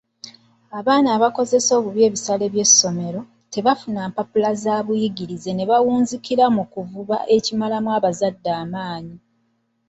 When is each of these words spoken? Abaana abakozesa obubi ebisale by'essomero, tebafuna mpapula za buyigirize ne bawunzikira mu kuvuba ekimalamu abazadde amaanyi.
Abaana 0.79 1.07
abakozesa 1.17 1.71
obubi 1.79 2.01
ebisale 2.07 2.45
by'essomero, 2.53 3.21
tebafuna 3.53 3.99
mpapula 4.09 4.49
za 4.63 4.75
buyigirize 4.85 5.51
ne 5.53 5.65
bawunzikira 5.69 6.45
mu 6.55 6.63
kuvuba 6.73 7.17
ekimalamu 7.35 7.89
abazadde 7.97 8.51
amaanyi. 8.63 9.17